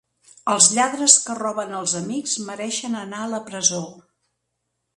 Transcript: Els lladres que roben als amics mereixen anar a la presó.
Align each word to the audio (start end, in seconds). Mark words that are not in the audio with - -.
Els 0.53 0.67
lladres 0.77 1.17
que 1.25 1.35
roben 1.41 1.75
als 1.81 1.93
amics 2.01 2.35
mereixen 2.49 2.99
anar 3.03 3.23
a 3.27 3.31
la 3.35 3.43
presó. 3.51 3.83